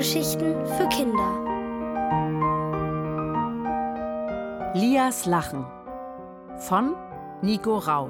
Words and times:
Hörgeschichten 0.00 0.66
für 0.66 0.88
Kinder. 0.88 1.30
Lias 4.74 5.26
Lachen 5.26 5.66
von 6.56 6.96
Nico 7.42 7.76
Rau. 7.76 8.08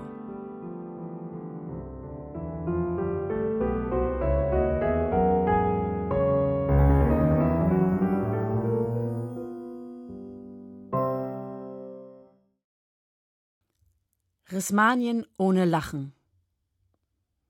Rismanien 14.52 15.26
ohne 15.38 15.64
Lachen. 15.64 16.12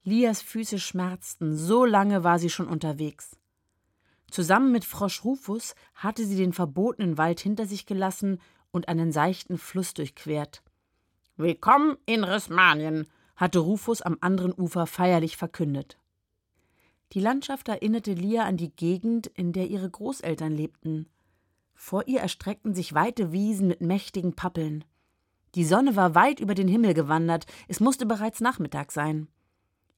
Lias 0.02 0.40
Füße 0.40 0.78
schmerzten, 0.78 1.54
so 1.58 1.84
lange 1.84 2.24
war 2.24 2.38
sie 2.38 2.48
schon 2.48 2.68
unterwegs. 2.68 3.39
Zusammen 4.30 4.70
mit 4.70 4.84
Frosch 4.84 5.24
Rufus 5.24 5.74
hatte 5.94 6.24
sie 6.24 6.36
den 6.36 6.52
verbotenen 6.52 7.18
Wald 7.18 7.40
hinter 7.40 7.66
sich 7.66 7.86
gelassen 7.86 8.40
und 8.70 8.88
einen 8.88 9.10
seichten 9.10 9.58
Fluss 9.58 9.92
durchquert. 9.92 10.62
Willkommen 11.36 11.96
in 12.06 12.22
Rismanien, 12.22 13.06
hatte 13.34 13.58
Rufus 13.58 14.02
am 14.02 14.18
anderen 14.20 14.52
Ufer 14.52 14.86
feierlich 14.86 15.36
verkündet. 15.36 15.98
Die 17.12 17.20
Landschaft 17.20 17.68
erinnerte 17.68 18.12
Lia 18.12 18.44
an 18.44 18.56
die 18.56 18.70
Gegend, 18.70 19.26
in 19.26 19.52
der 19.52 19.66
ihre 19.66 19.90
Großeltern 19.90 20.52
lebten. 20.52 21.08
Vor 21.74 22.06
ihr 22.06 22.20
erstreckten 22.20 22.74
sich 22.74 22.94
weite 22.94 23.32
Wiesen 23.32 23.66
mit 23.66 23.80
mächtigen 23.80 24.36
Pappeln. 24.36 24.84
Die 25.56 25.64
Sonne 25.64 25.96
war 25.96 26.14
weit 26.14 26.38
über 26.38 26.54
den 26.54 26.68
Himmel 26.68 26.94
gewandert, 26.94 27.46
es 27.66 27.80
musste 27.80 28.06
bereits 28.06 28.40
Nachmittag 28.40 28.92
sein. 28.92 29.26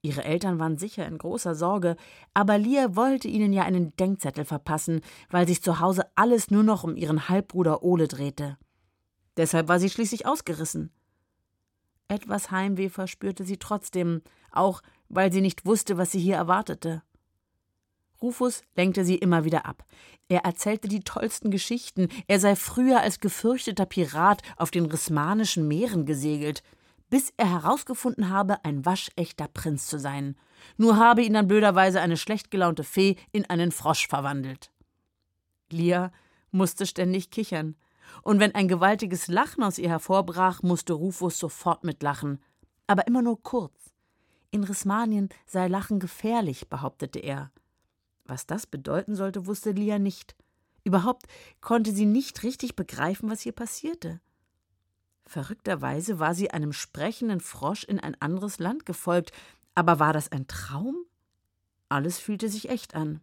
Ihre 0.05 0.25
Eltern 0.25 0.59
waren 0.59 0.77
sicher 0.77 1.07
in 1.07 1.17
großer 1.17 1.55
Sorge, 1.55 1.95
aber 2.33 2.57
Lia 2.57 2.93
wollte 2.97 3.29
ihnen 3.29 3.53
ja 3.53 3.63
einen 3.63 3.95
Denkzettel 3.95 4.43
verpassen, 4.43 4.99
weil 5.29 5.47
sich 5.47 5.63
zu 5.63 5.79
Hause 5.79 6.05
alles 6.15 6.51
nur 6.51 6.63
noch 6.63 6.83
um 6.83 6.97
ihren 6.97 7.29
Halbbruder 7.29 7.83
Ole 7.83 8.09
drehte. 8.09 8.57
Deshalb 9.37 9.69
war 9.69 9.79
sie 9.79 9.89
schließlich 9.89 10.25
ausgerissen. 10.25 10.91
Etwas 12.09 12.51
Heimweh 12.51 12.89
verspürte 12.89 13.45
sie 13.45 13.55
trotzdem, 13.57 14.21
auch 14.51 14.81
weil 15.07 15.31
sie 15.31 15.41
nicht 15.41 15.65
wusste, 15.65 15.97
was 15.97 16.11
sie 16.11 16.19
hier 16.19 16.35
erwartete. 16.35 17.01
Rufus 18.21 18.61
lenkte 18.75 19.05
sie 19.05 19.15
immer 19.15 19.45
wieder 19.45 19.65
ab. 19.65 19.85
Er 20.27 20.41
erzählte 20.41 20.89
die 20.89 21.01
tollsten 21.01 21.49
Geschichten, 21.49 22.09
er 22.27 22.41
sei 22.41 22.57
früher 22.57 22.99
als 22.99 23.21
gefürchteter 23.21 23.85
Pirat 23.85 24.41
auf 24.57 24.69
den 24.69 24.85
rismanischen 24.85 25.67
Meeren 25.67 26.05
gesegelt, 26.05 26.61
bis 27.13 27.31
er 27.37 27.47
herausgefunden 27.47 28.31
habe, 28.31 28.65
ein 28.65 28.87
waschechter 28.87 29.47
Prinz 29.47 29.85
zu 29.85 29.99
sein. 29.99 30.35
Nur 30.77 30.97
habe 30.97 31.21
ihn 31.21 31.33
dann 31.33 31.47
blöderweise 31.47 32.01
eine 32.01 32.17
schlecht 32.17 32.49
gelaunte 32.49 32.83
Fee 32.83 33.17
in 33.31 33.47
einen 33.47 33.71
Frosch 33.71 34.07
verwandelt. 34.07 34.71
Lia 35.69 36.11
musste 36.49 36.87
ständig 36.87 37.29
kichern, 37.29 37.75
und 38.23 38.39
wenn 38.39 38.55
ein 38.55 38.67
gewaltiges 38.67 39.27
Lachen 39.27 39.61
aus 39.61 39.77
ihr 39.77 39.89
hervorbrach, 39.89 40.63
musste 40.63 40.93
Rufus 40.93 41.37
sofort 41.37 41.83
mitlachen, 41.83 42.41
aber 42.87 43.05
immer 43.05 43.21
nur 43.21 43.43
kurz. 43.43 43.93
In 44.49 44.63
Rismanien 44.63 45.29
sei 45.45 45.67
Lachen 45.67 45.99
gefährlich, 45.99 46.67
behauptete 46.67 47.19
er. 47.19 47.51
Was 48.25 48.47
das 48.47 48.65
bedeuten 48.65 49.15
sollte, 49.15 49.45
wusste 49.45 49.69
Lia 49.69 49.99
nicht. 49.99 50.35
Überhaupt 50.83 51.27
konnte 51.61 51.91
sie 51.91 52.07
nicht 52.07 52.41
richtig 52.41 52.75
begreifen, 52.75 53.29
was 53.29 53.41
hier 53.41 53.51
passierte. 53.51 54.19
Verrückterweise 55.25 56.19
war 56.19 56.35
sie 56.35 56.51
einem 56.51 56.73
sprechenden 56.73 57.39
Frosch 57.39 57.83
in 57.83 57.99
ein 57.99 58.19
anderes 58.21 58.59
Land 58.59 58.85
gefolgt, 58.85 59.31
aber 59.75 59.99
war 59.99 60.13
das 60.13 60.31
ein 60.31 60.47
Traum? 60.47 61.05
Alles 61.89 62.19
fühlte 62.19 62.49
sich 62.49 62.69
echt 62.69 62.95
an. 62.95 63.21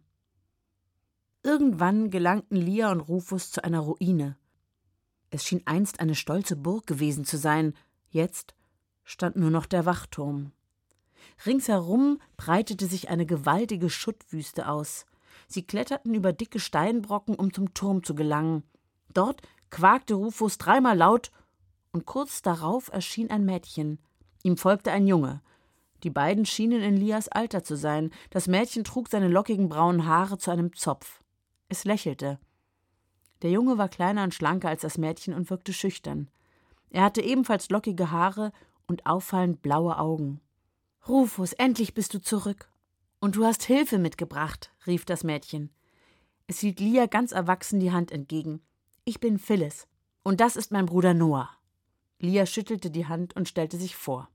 Irgendwann 1.43 2.09
gelangten 2.09 2.57
Lia 2.57 2.91
und 2.91 3.01
Rufus 3.01 3.51
zu 3.51 3.63
einer 3.63 3.79
Ruine. 3.79 4.37
Es 5.29 5.45
schien 5.45 5.61
einst 5.65 5.99
eine 5.99 6.15
stolze 6.15 6.55
Burg 6.55 6.85
gewesen 6.85 7.25
zu 7.25 7.37
sein, 7.37 7.73
jetzt 8.09 8.53
stand 9.03 9.37
nur 9.37 9.49
noch 9.49 9.65
der 9.65 9.85
Wachturm. 9.85 10.51
Ringsherum 11.45 12.19
breitete 12.37 12.85
sich 12.85 13.09
eine 13.09 13.25
gewaltige 13.25 13.89
Schuttwüste 13.89 14.67
aus. 14.67 15.05
Sie 15.47 15.63
kletterten 15.63 16.13
über 16.13 16.33
dicke 16.33 16.59
Steinbrocken, 16.59 17.35
um 17.35 17.53
zum 17.53 17.73
Turm 17.73 18.03
zu 18.03 18.13
gelangen. 18.13 18.63
Dort 19.13 19.41
quakte 19.69 20.13
Rufus 20.13 20.57
dreimal 20.57 20.97
laut, 20.97 21.31
und 21.91 22.05
kurz 22.05 22.41
darauf 22.41 22.91
erschien 22.91 23.29
ein 23.29 23.45
Mädchen. 23.45 23.99
Ihm 24.43 24.57
folgte 24.57 24.91
ein 24.91 25.07
Junge. 25.07 25.41
Die 26.03 26.09
beiden 26.09 26.45
schienen 26.45 26.81
in 26.81 26.97
Lias 26.97 27.27
Alter 27.27 27.63
zu 27.63 27.75
sein. 27.75 28.11
Das 28.31 28.47
Mädchen 28.47 28.83
trug 28.83 29.09
seine 29.09 29.27
lockigen 29.27 29.69
braunen 29.69 30.05
Haare 30.05 30.37
zu 30.37 30.51
einem 30.51 30.73
Zopf. 30.75 31.21
Es 31.69 31.85
lächelte. 31.85 32.39
Der 33.43 33.51
Junge 33.51 33.77
war 33.77 33.89
kleiner 33.89 34.23
und 34.23 34.33
schlanker 34.33 34.69
als 34.69 34.81
das 34.81 34.97
Mädchen 34.97 35.33
und 35.33 35.49
wirkte 35.49 35.73
schüchtern. 35.73 36.29
Er 36.89 37.03
hatte 37.03 37.21
ebenfalls 37.21 37.69
lockige 37.69 38.11
Haare 38.11 38.51
und 38.87 39.05
auffallend 39.05 39.61
blaue 39.61 39.97
Augen. 39.97 40.41
Rufus, 41.07 41.53
endlich 41.53 41.93
bist 41.93 42.13
du 42.13 42.21
zurück. 42.21 42.69
Und 43.19 43.35
du 43.35 43.45
hast 43.45 43.63
Hilfe 43.63 43.97
mitgebracht, 43.99 44.71
rief 44.87 45.05
das 45.05 45.23
Mädchen. 45.23 45.71
Es 46.47 46.59
hielt 46.59 46.79
Lia 46.79 47.05
ganz 47.05 47.31
erwachsen 47.31 47.79
die 47.79 47.91
Hand 47.91 48.11
entgegen. 48.11 48.61
Ich 49.05 49.19
bin 49.19 49.39
Phyllis. 49.39 49.87
Und 50.23 50.41
das 50.41 50.55
ist 50.55 50.71
mein 50.71 50.85
Bruder 50.85 51.13
Noah. 51.13 51.49
Lia 52.21 52.45
schüttelte 52.45 52.91
die 52.91 53.07
Hand 53.07 53.35
und 53.35 53.47
stellte 53.47 53.77
sich 53.77 53.95
vor. 53.95 54.29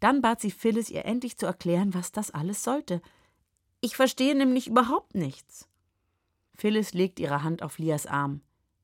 Dann 0.00 0.20
bat 0.20 0.40
sie 0.40 0.50
Phyllis, 0.50 0.90
ihr 0.90 1.04
endlich 1.04 1.38
zu 1.38 1.46
erklären, 1.46 1.94
was 1.94 2.12
das 2.12 2.30
alles 2.30 2.64
sollte. 2.64 3.00
Ich 3.80 3.96
verstehe 3.96 4.34
nämlich 4.34 4.66
überhaupt 4.66 5.14
nichts. 5.14 5.68
Phyllis 6.54 6.92
legte 6.94 7.22
ihre 7.22 7.44
Hand 7.44 7.62
auf 7.62 7.78
Lias 7.78 8.06
Arm. 8.06 8.42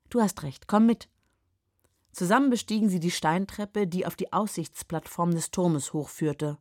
Du 0.09 0.21
hast 0.21 0.43
recht, 0.45 0.69
komm 0.69 0.87
mit. 0.87 1.09
Zusammen 2.13 2.49
bestiegen 2.49 2.89
sie 2.89 3.01
die 3.01 3.11
Steintreppe, 3.11 3.89
die 3.89 4.07
auf 4.07 4.15
die 4.15 4.33
Aussichtsplattform 4.33 5.33
des 5.33 5.51
Turmes 5.51 5.93
hochführte. 5.93 6.59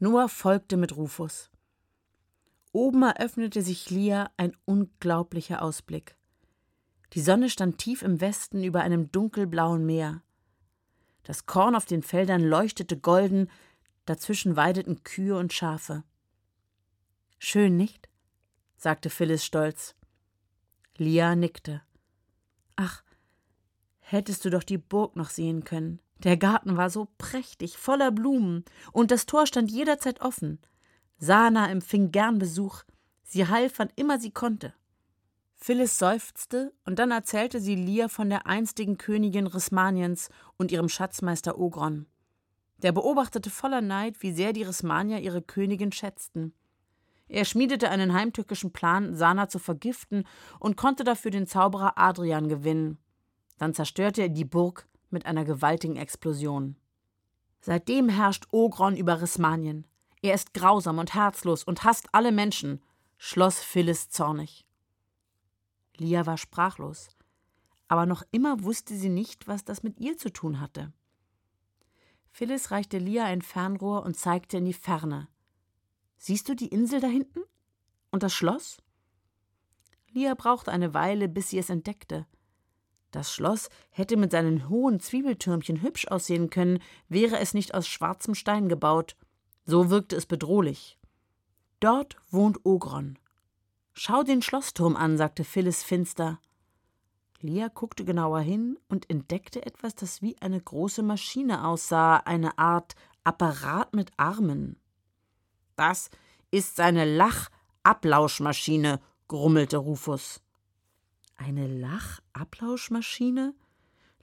Noah 0.00 0.28
folgte 0.28 0.76
mit 0.76 0.96
Rufus. 0.96 1.48
Oben 2.72 3.02
eröffnete 3.02 3.62
sich 3.62 3.88
Lia 3.90 4.32
ein 4.36 4.56
unglaublicher 4.64 5.62
Ausblick. 5.62 6.16
Die 7.12 7.20
Sonne 7.20 7.50
stand 7.50 7.78
tief 7.78 8.02
im 8.02 8.20
Westen 8.20 8.64
über 8.64 8.80
einem 8.80 9.12
dunkelblauen 9.12 9.86
Meer. 9.86 10.22
Das 11.22 11.46
Korn 11.46 11.74
auf 11.74 11.84
den 11.84 12.02
Feldern 12.02 12.42
leuchtete 12.42 12.98
golden, 12.98 13.50
dazwischen 14.06 14.56
weideten 14.56 15.04
Kühe 15.04 15.36
und 15.36 15.52
Schafe. 15.52 16.04
Schön, 17.38 17.76
nicht? 17.76 18.08
sagte 18.76 19.10
Phyllis 19.10 19.44
stolz. 19.44 19.94
Lia 20.96 21.36
nickte. 21.36 21.82
Ach, 22.76 23.02
hättest 24.00 24.44
du 24.44 24.50
doch 24.50 24.64
die 24.64 24.78
Burg 24.78 25.16
noch 25.16 25.30
sehen 25.30 25.64
können. 25.64 26.00
Der 26.18 26.36
Garten 26.36 26.76
war 26.76 26.90
so 26.90 27.08
prächtig, 27.18 27.78
voller 27.78 28.12
Blumen, 28.12 28.64
und 28.92 29.10
das 29.10 29.26
Tor 29.26 29.46
stand 29.46 29.70
jederzeit 29.70 30.20
offen. 30.20 30.60
Sana 31.18 31.70
empfing 31.70 32.12
gern 32.12 32.38
Besuch, 32.38 32.82
sie 33.22 33.48
half, 33.48 33.78
wann 33.78 33.90
immer 33.96 34.20
sie 34.20 34.30
konnte. 34.30 34.74
Phyllis 35.62 35.96
seufzte, 35.96 36.72
und 36.86 36.98
dann 36.98 37.12
erzählte 37.12 37.60
sie 37.60 37.76
Lia 37.76 38.08
von 38.08 38.28
der 38.28 38.48
einstigen 38.48 38.98
Königin 38.98 39.46
Rismaniens 39.46 40.28
und 40.56 40.72
ihrem 40.72 40.88
Schatzmeister 40.88 41.56
Ogron. 41.56 42.06
Der 42.78 42.90
beobachtete 42.90 43.48
voller 43.48 43.80
Neid, 43.80 44.24
wie 44.24 44.32
sehr 44.32 44.52
die 44.52 44.64
Rismanier 44.64 45.20
ihre 45.20 45.40
Königin 45.40 45.92
schätzten. 45.92 46.52
Er 47.28 47.44
schmiedete 47.44 47.90
einen 47.90 48.12
heimtückischen 48.12 48.72
Plan, 48.72 49.14
Sana 49.14 49.48
zu 49.48 49.60
vergiften 49.60 50.24
und 50.58 50.76
konnte 50.76 51.04
dafür 51.04 51.30
den 51.30 51.46
Zauberer 51.46 51.92
Adrian 51.96 52.48
gewinnen. 52.48 52.98
Dann 53.58 53.72
zerstörte 53.72 54.22
er 54.22 54.30
die 54.30 54.44
Burg 54.44 54.88
mit 55.10 55.26
einer 55.26 55.44
gewaltigen 55.44 55.94
Explosion. 55.94 56.74
Seitdem 57.60 58.08
herrscht 58.08 58.48
Ogron 58.50 58.96
über 58.96 59.22
Rismanien. 59.22 59.86
Er 60.22 60.34
ist 60.34 60.54
grausam 60.54 60.98
und 60.98 61.14
herzlos 61.14 61.62
und 61.62 61.84
hasst 61.84 62.08
alle 62.10 62.32
Menschen, 62.32 62.82
schloss 63.16 63.62
Phyllis 63.62 64.10
zornig. 64.10 64.66
Lia 65.96 66.26
war 66.26 66.38
sprachlos, 66.38 67.08
aber 67.88 68.06
noch 68.06 68.22
immer 68.30 68.62
wusste 68.62 68.96
sie 68.96 69.10
nicht, 69.10 69.46
was 69.46 69.64
das 69.64 69.82
mit 69.82 70.00
ihr 70.00 70.16
zu 70.16 70.32
tun 70.32 70.60
hatte. 70.60 70.92
Phyllis 72.30 72.70
reichte 72.70 72.98
Lia 72.98 73.24
ein 73.24 73.42
Fernrohr 73.42 74.02
und 74.04 74.16
zeigte 74.16 74.56
in 74.56 74.64
die 74.64 74.72
Ferne. 74.72 75.28
Siehst 76.16 76.48
du 76.48 76.56
die 76.56 76.68
Insel 76.68 77.00
da 77.00 77.08
hinten? 77.08 77.40
Und 78.10 78.22
das 78.22 78.32
Schloss? 78.32 78.78
Lia 80.10 80.34
brauchte 80.34 80.72
eine 80.72 80.94
Weile, 80.94 81.28
bis 81.28 81.50
sie 81.50 81.58
es 81.58 81.68
entdeckte. 81.68 82.26
Das 83.10 83.32
Schloss 83.32 83.68
hätte 83.90 84.16
mit 84.16 84.30
seinen 84.30 84.70
hohen 84.70 84.98
Zwiebeltürmchen 84.98 85.82
hübsch 85.82 86.06
aussehen 86.08 86.48
können, 86.48 86.78
wäre 87.08 87.38
es 87.38 87.52
nicht 87.52 87.74
aus 87.74 87.86
schwarzem 87.86 88.34
Stein 88.34 88.68
gebaut. 88.70 89.16
So 89.66 89.90
wirkte 89.90 90.16
es 90.16 90.24
bedrohlich. 90.24 90.98
Dort 91.80 92.16
wohnt 92.30 92.64
Ogron. 92.64 93.18
Schau 93.94 94.22
den 94.22 94.42
Schlossturm 94.42 94.96
an, 94.96 95.18
sagte 95.18 95.44
Phyllis 95.44 95.82
finster. 95.82 96.40
Lia 97.40 97.68
guckte 97.68 98.04
genauer 98.04 98.40
hin 98.40 98.78
und 98.88 99.10
entdeckte 99.10 99.66
etwas, 99.66 99.94
das 99.94 100.22
wie 100.22 100.36
eine 100.40 100.60
große 100.60 101.02
Maschine 101.02 101.66
aussah, 101.66 102.16
eine 102.18 102.56
Art 102.58 102.94
Apparat 103.24 103.94
mit 103.94 104.10
Armen. 104.16 104.76
Das 105.76 106.10
ist 106.50 106.76
seine 106.76 107.04
Lach-Ablauschmaschine, 107.04 109.00
grummelte 109.28 109.78
Rufus. 109.78 110.40
Eine 111.36 111.66
Lachablauschmaschine? 111.66 113.54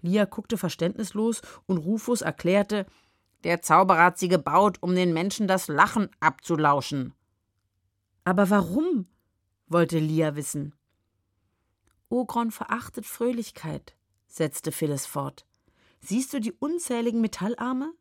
Lia 0.01 0.25
guckte 0.25 0.57
verständnislos 0.57 1.41
und 1.65 1.77
Rufus 1.77 2.21
erklärte, 2.21 2.85
der 3.43 3.61
Zauberer 3.61 4.05
hat 4.05 4.17
sie 4.17 4.27
gebaut, 4.27 4.77
um 4.81 4.95
den 4.95 5.13
Menschen 5.13 5.47
das 5.47 5.67
Lachen 5.67 6.09
abzulauschen. 6.19 7.13
Aber 8.23 8.49
warum? 8.49 9.07
Wollte 9.69 9.99
Lia 9.99 10.35
wissen. 10.35 10.75
Ogron 12.09 12.51
verachtet 12.51 13.05
Fröhlichkeit, 13.05 13.95
setzte 14.27 14.71
Phyllis 14.71 15.05
fort. 15.05 15.45
Siehst 16.01 16.33
du 16.33 16.39
die 16.39 16.53
unzähligen 16.53 17.21
Metallarme? 17.21 17.93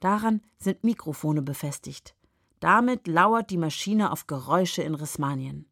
Daran 0.00 0.42
sind 0.58 0.84
Mikrofone 0.84 1.42
befestigt. 1.42 2.14
Damit 2.60 3.06
lauert 3.06 3.50
die 3.50 3.56
Maschine 3.56 4.12
auf 4.12 4.26
Geräusche 4.26 4.82
in 4.82 4.94
Rismanien. 4.94 5.66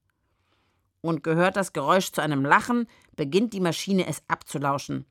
Und 1.00 1.22
gehört 1.22 1.56
das 1.56 1.72
Geräusch 1.72 2.12
zu 2.12 2.22
einem 2.22 2.44
Lachen, 2.44 2.88
beginnt 3.14 3.52
die 3.52 3.60
Maschine 3.60 4.06
es 4.06 4.22
abzulauschen. 4.28 5.04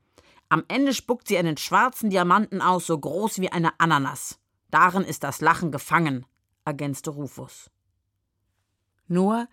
Am 0.48 0.64
Ende 0.68 0.94
spuckt 0.94 1.28
sie 1.28 1.38
einen 1.38 1.56
schwarzen 1.56 2.10
Diamanten 2.10 2.60
aus, 2.60 2.86
so 2.86 2.98
groß 2.98 3.40
wie 3.40 3.52
eine 3.52 3.78
Ananas. 3.78 4.38
Darin 4.70 5.02
ist 5.02 5.24
das 5.24 5.40
Lachen 5.40 5.70
gefangen, 5.70 6.26
ergänzte 6.64 7.10
Rufus. 7.10 7.70
Noah, 9.06 9.48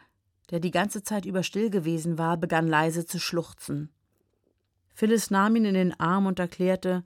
der 0.51 0.59
die 0.59 0.71
ganze 0.71 1.03
Zeit 1.03 1.25
über 1.25 1.43
still 1.43 1.69
gewesen 1.69 2.17
war, 2.17 2.37
begann 2.37 2.67
leise 2.67 3.05
zu 3.05 3.19
schluchzen. 3.19 3.89
Phyllis 4.93 5.31
nahm 5.31 5.55
ihn 5.55 5.65
in 5.65 5.73
den 5.73 5.99
Arm 5.99 6.25
und 6.25 6.39
erklärte, 6.39 7.03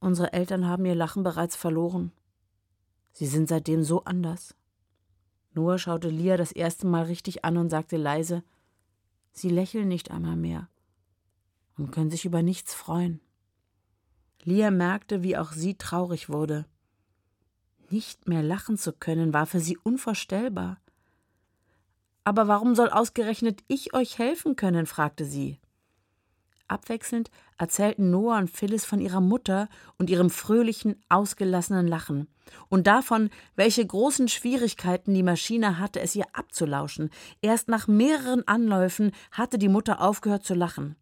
unsere 0.00 0.32
Eltern 0.32 0.66
haben 0.66 0.84
ihr 0.84 0.94
Lachen 0.94 1.22
bereits 1.22 1.56
verloren. 1.56 2.12
Sie 3.12 3.26
sind 3.26 3.48
seitdem 3.48 3.82
so 3.82 4.04
anders. 4.04 4.54
Noah 5.54 5.78
schaute 5.78 6.08
Lia 6.08 6.36
das 6.36 6.52
erste 6.52 6.86
Mal 6.86 7.04
richtig 7.04 7.44
an 7.44 7.56
und 7.56 7.70
sagte 7.70 7.96
leise, 7.96 8.42
Sie 9.32 9.48
lächeln 9.48 9.88
nicht 9.88 10.10
einmal 10.10 10.36
mehr 10.36 10.68
und 11.76 11.90
können 11.90 12.10
sich 12.10 12.24
über 12.24 12.42
nichts 12.42 12.74
freuen. 12.74 13.20
Lia 14.44 14.70
merkte, 14.70 15.22
wie 15.22 15.36
auch 15.36 15.52
sie 15.52 15.74
traurig 15.74 16.28
wurde. 16.28 16.66
Nicht 17.90 18.28
mehr 18.28 18.42
lachen 18.42 18.76
zu 18.76 18.92
können, 18.92 19.32
war 19.32 19.46
für 19.46 19.60
sie 19.60 19.78
unvorstellbar. 19.78 20.81
Aber 22.24 22.48
warum 22.48 22.74
soll 22.74 22.88
ausgerechnet 22.88 23.62
ich 23.68 23.94
euch 23.94 24.18
helfen 24.18 24.56
können? 24.56 24.86
fragte 24.86 25.24
sie. 25.24 25.58
Abwechselnd 26.68 27.30
erzählten 27.58 28.10
Noah 28.10 28.38
und 28.38 28.50
Phyllis 28.50 28.84
von 28.84 29.00
ihrer 29.00 29.20
Mutter 29.20 29.68
und 29.98 30.08
ihrem 30.08 30.30
fröhlichen, 30.30 31.02
ausgelassenen 31.08 31.86
Lachen 31.86 32.28
und 32.68 32.86
davon, 32.86 33.30
welche 33.56 33.86
großen 33.86 34.28
Schwierigkeiten 34.28 35.14
die 35.14 35.22
Maschine 35.22 35.78
hatte, 35.78 36.00
es 36.00 36.14
ihr 36.16 36.26
abzulauschen. 36.32 37.10
Erst 37.40 37.68
nach 37.68 37.88
mehreren 37.88 38.46
Anläufen 38.46 39.12
hatte 39.30 39.58
die 39.58 39.68
Mutter 39.68 40.00
aufgehört 40.00 40.44
zu 40.44 40.54
lachen. 40.54 40.96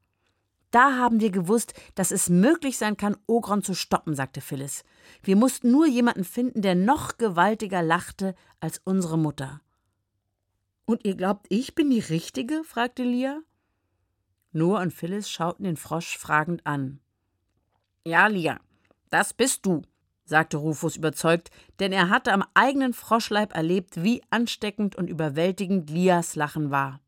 Da 0.71 0.97
haben 0.97 1.21
wir 1.21 1.31
gewusst, 1.31 1.75
dass 1.97 2.13
es 2.13 2.29
möglich 2.29 2.79
sein 2.79 2.97
kann, 2.97 3.17
Ogron 3.27 3.63
zu 3.63 3.75
stoppen, 3.75 4.15
sagte 4.15 4.41
Phyllis. 4.41 4.85
Wir 5.23 5.35
mussten 5.35 5.73
nur 5.73 5.87
jemanden 5.87 6.25
finden, 6.25 6.63
der 6.63 6.77
noch 6.77 7.17
gewaltiger 7.17 7.83
lachte 7.83 8.35
als 8.61 8.81
unsere 8.85 9.19
Mutter. 9.19 9.61
Und 10.91 11.05
ihr 11.05 11.15
glaubt, 11.15 11.47
ich 11.51 11.77
bin 11.77 11.89
die 11.89 12.01
Richtige? 12.01 12.65
fragte 12.65 13.05
Lia. 13.05 13.43
Noah 14.51 14.81
und 14.81 14.93
Phyllis 14.93 15.31
schauten 15.31 15.63
den 15.63 15.77
Frosch 15.77 16.19
fragend 16.19 16.67
an. 16.67 16.99
Ja, 18.05 18.27
Lia, 18.27 18.59
das 19.09 19.33
bist 19.33 19.65
du, 19.65 19.83
sagte 20.25 20.57
Rufus 20.57 20.97
überzeugt, 20.97 21.53
denn 21.79 21.93
er 21.93 22.09
hatte 22.09 22.33
am 22.33 22.43
eigenen 22.55 22.93
Froschleib 22.93 23.55
erlebt, 23.55 24.03
wie 24.03 24.21
ansteckend 24.31 24.97
und 24.97 25.07
überwältigend 25.07 25.89
Lias 25.91 26.35
Lachen 26.35 26.73
war. 26.73 27.01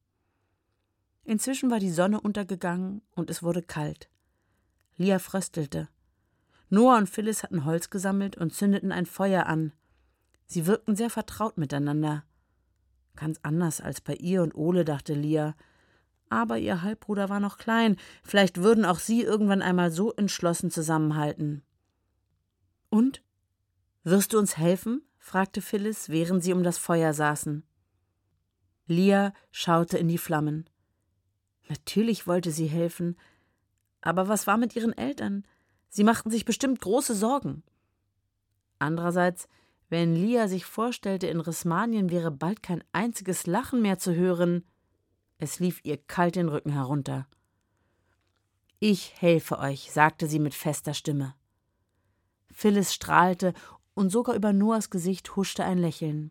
Inzwischen 1.24 1.68
war 1.68 1.80
die 1.80 1.90
Sonne 1.90 2.20
untergegangen 2.20 3.02
und 3.16 3.30
es 3.30 3.42
wurde 3.42 3.62
kalt. 3.62 4.08
Lia 4.96 5.18
fröstelte. 5.18 5.88
Noah 6.70 6.98
und 6.98 7.08
Phyllis 7.08 7.42
hatten 7.42 7.64
Holz 7.64 7.90
gesammelt 7.90 8.36
und 8.36 8.54
zündeten 8.54 8.92
ein 8.92 9.06
Feuer 9.06 9.46
an. 9.46 9.72
Sie 10.46 10.66
wirkten 10.66 10.94
sehr 10.94 11.10
vertraut 11.10 11.58
miteinander. 11.58 12.22
Ganz 13.16 13.38
anders 13.42 13.80
als 13.80 14.00
bei 14.00 14.14
ihr 14.14 14.42
und 14.42 14.54
Ole, 14.54 14.84
dachte 14.84 15.14
Lia, 15.14 15.54
aber 16.28 16.58
ihr 16.58 16.80
Halbbruder 16.80 17.28
war 17.28 17.40
noch 17.40 17.58
klein, 17.58 17.96
vielleicht 18.22 18.62
würden 18.62 18.86
auch 18.86 18.98
sie 18.98 19.22
irgendwann 19.22 19.60
einmal 19.60 19.90
so 19.90 20.12
entschlossen 20.12 20.70
zusammenhalten. 20.70 21.62
Und? 22.88 23.22
Wirst 24.02 24.32
du 24.32 24.38
uns 24.38 24.56
helfen? 24.56 25.02
fragte 25.18 25.60
Phyllis, 25.60 26.08
während 26.08 26.42
sie 26.42 26.52
um 26.52 26.62
das 26.62 26.78
Feuer 26.78 27.12
saßen. 27.12 27.64
Lia 28.86 29.32
schaute 29.50 29.98
in 29.98 30.08
die 30.08 30.18
Flammen. 30.18 30.68
Natürlich 31.68 32.26
wollte 32.26 32.50
sie 32.50 32.66
helfen, 32.66 33.16
aber 34.00 34.28
was 34.28 34.46
war 34.46 34.56
mit 34.56 34.74
ihren 34.74 34.96
Eltern? 34.96 35.46
Sie 35.88 36.04
machten 36.04 36.30
sich 36.30 36.44
bestimmt 36.44 36.80
große 36.80 37.14
Sorgen. 37.14 37.62
Andererseits, 38.78 39.48
wenn 39.92 40.16
Lia 40.16 40.48
sich 40.48 40.64
vorstellte, 40.64 41.26
in 41.26 41.38
Rismanien 41.38 42.08
wäre 42.08 42.30
bald 42.30 42.62
kein 42.62 42.82
einziges 42.92 43.46
Lachen 43.46 43.82
mehr 43.82 43.98
zu 43.98 44.14
hören, 44.14 44.64
es 45.36 45.58
lief 45.60 45.80
ihr 45.84 45.98
kalt 45.98 46.36
den 46.36 46.48
Rücken 46.48 46.72
herunter. 46.72 47.26
Ich 48.78 49.20
helfe 49.20 49.58
euch, 49.58 49.92
sagte 49.92 50.28
sie 50.28 50.38
mit 50.38 50.54
fester 50.54 50.94
Stimme. 50.94 51.34
Phyllis 52.50 52.94
strahlte, 52.94 53.52
und 53.92 54.08
sogar 54.08 54.34
über 54.34 54.54
Noahs 54.54 54.88
Gesicht 54.88 55.36
huschte 55.36 55.62
ein 55.62 55.76
Lächeln. 55.76 56.30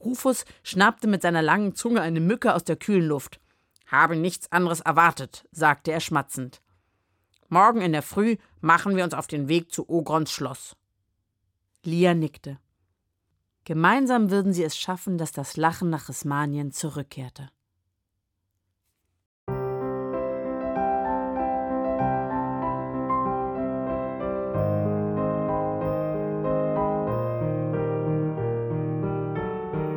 Rufus 0.00 0.44
schnappte 0.64 1.06
mit 1.06 1.22
seiner 1.22 1.42
langen 1.42 1.76
Zunge 1.76 2.00
eine 2.00 2.18
Mücke 2.18 2.52
aus 2.56 2.64
der 2.64 2.74
kühlen 2.74 3.06
Luft. 3.06 3.40
Habe 3.86 4.16
nichts 4.16 4.50
anderes 4.50 4.80
erwartet, 4.80 5.46
sagte 5.52 5.92
er 5.92 6.00
schmatzend. 6.00 6.60
Morgen 7.48 7.82
in 7.82 7.92
der 7.92 8.02
Früh 8.02 8.36
machen 8.60 8.96
wir 8.96 9.04
uns 9.04 9.14
auf 9.14 9.28
den 9.28 9.46
Weg 9.46 9.70
zu 9.70 9.88
Ogrons 9.88 10.32
Schloss. 10.32 10.74
Lia 11.84 12.14
nickte. 12.14 12.58
Gemeinsam 13.70 14.32
würden 14.32 14.52
sie 14.52 14.64
es 14.64 14.76
schaffen, 14.76 15.16
dass 15.16 15.30
das 15.30 15.56
Lachen 15.56 15.90
nach 15.90 16.08
Rismanien 16.08 16.72
zurückkehrte. 16.72 17.50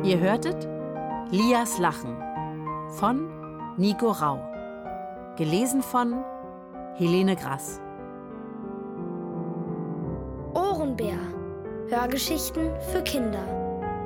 Ihr 0.04 0.20
hörtet 0.20 0.68
Lias 1.32 1.78
Lachen 1.78 2.16
von 2.90 3.28
Nico 3.76 4.12
Rau. 4.12 4.38
Gelesen 5.36 5.82
von 5.82 6.22
Helene 6.94 7.34
Grass. 7.34 7.80
Ohrenbär. 10.54 11.18
Hörgeschichten 11.88 12.70
für 12.92 13.02
Kinder. 13.02 13.63